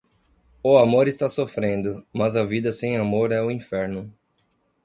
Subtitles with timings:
[0.63, 4.11] O amor está sofrendo, mas a vida sem amor é o inferno.